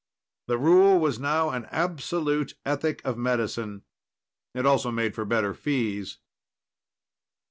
The 0.47 0.57
rule 0.57 0.97
was 0.99 1.19
now 1.19 1.51
an 1.51 1.65
absolute 1.65 2.55
ethic 2.65 3.03
of 3.05 3.19
medicine. 3.19 3.83
It 4.55 4.65
also 4.65 4.89
made 4.89 5.13
for 5.13 5.25
better 5.25 5.53
fees. 5.53 6.17